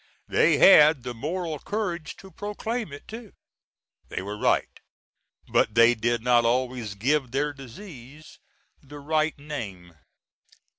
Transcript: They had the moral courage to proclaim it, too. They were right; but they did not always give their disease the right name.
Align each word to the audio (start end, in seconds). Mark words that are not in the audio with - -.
They 0.27 0.57
had 0.57 1.03
the 1.03 1.13
moral 1.13 1.59
courage 1.59 2.15
to 2.15 2.31
proclaim 2.31 2.91
it, 2.91 3.07
too. 3.07 3.33
They 4.09 4.23
were 4.23 4.35
right; 4.35 4.79
but 5.47 5.75
they 5.75 5.93
did 5.93 6.23
not 6.23 6.43
always 6.43 6.95
give 6.95 7.29
their 7.29 7.53
disease 7.53 8.39
the 8.81 8.97
right 8.99 9.37
name. 9.37 9.95